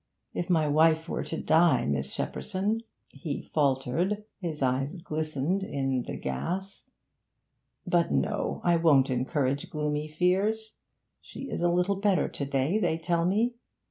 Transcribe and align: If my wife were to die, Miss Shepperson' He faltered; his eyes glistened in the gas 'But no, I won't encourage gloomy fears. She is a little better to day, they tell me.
If 0.33 0.49
my 0.49 0.67
wife 0.67 1.07
were 1.07 1.23
to 1.25 1.37
die, 1.39 1.85
Miss 1.85 2.11
Shepperson' 2.11 2.81
He 3.09 3.39
faltered; 3.39 4.23
his 4.39 4.63
eyes 4.63 4.95
glistened 4.95 5.61
in 5.63 6.01
the 6.01 6.17
gas 6.17 6.85
'But 7.85 8.11
no, 8.11 8.61
I 8.63 8.77
won't 8.77 9.11
encourage 9.11 9.69
gloomy 9.69 10.07
fears. 10.07 10.73
She 11.21 11.51
is 11.51 11.61
a 11.61 11.69
little 11.69 11.97
better 11.97 12.27
to 12.27 12.45
day, 12.45 12.79
they 12.79 12.97
tell 12.97 13.27
me. 13.27 13.53